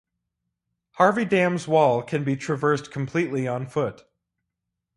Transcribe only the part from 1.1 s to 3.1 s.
Dam's wall can be traversed